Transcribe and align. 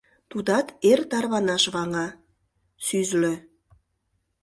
Тудат 0.29 0.67
эр 0.91 0.99
тарванаш 1.11 1.63
ваҥа, 1.73 2.07
сӱзлӧ! 2.85 3.33